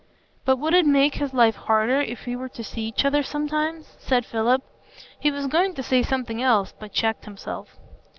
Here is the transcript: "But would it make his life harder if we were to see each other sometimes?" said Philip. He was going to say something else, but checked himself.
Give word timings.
"But 0.45 0.57
would 0.57 0.73
it 0.73 0.87
make 0.87 1.13
his 1.13 1.31
life 1.31 1.55
harder 1.55 2.01
if 2.01 2.25
we 2.25 2.35
were 2.35 2.49
to 2.49 2.63
see 2.63 2.81
each 2.87 3.05
other 3.05 3.21
sometimes?" 3.21 3.97
said 3.99 4.25
Philip. 4.25 4.63
He 5.19 5.29
was 5.29 5.45
going 5.45 5.75
to 5.75 5.83
say 5.83 6.01
something 6.01 6.41
else, 6.41 6.73
but 6.79 6.91
checked 6.91 7.25
himself. 7.25 7.77